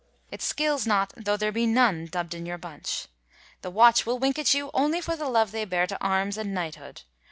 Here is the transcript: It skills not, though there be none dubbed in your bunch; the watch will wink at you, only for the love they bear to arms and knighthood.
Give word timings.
It 0.31 0.41
skills 0.41 0.87
not, 0.87 1.13
though 1.15 1.37
there 1.37 1.51
be 1.51 1.67
none 1.67 2.07
dubbed 2.07 2.33
in 2.33 2.47
your 2.47 2.57
bunch; 2.57 3.07
the 3.61 3.69
watch 3.69 4.03
will 4.03 4.17
wink 4.17 4.39
at 4.39 4.51
you, 4.51 4.71
only 4.73 4.99
for 4.99 5.15
the 5.15 5.29
love 5.29 5.51
they 5.51 5.63
bear 5.63 5.85
to 5.85 6.03
arms 6.03 6.39
and 6.39 6.55
knighthood. 6.55 7.03